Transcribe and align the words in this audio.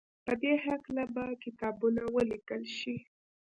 په 0.25 0.33
دې 0.41 0.53
هکله 0.65 1.03
به 1.13 1.23
کتابونه 1.43 2.01
وليکل 2.15 2.63
شي. 2.77 2.95